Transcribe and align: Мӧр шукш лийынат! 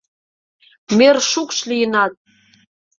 Мӧр 0.97 1.17
шукш 1.31 1.57
лийынат! 1.69 2.13